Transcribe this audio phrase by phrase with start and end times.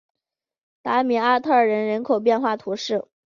[0.81, 3.05] 达米阿特人口变化图示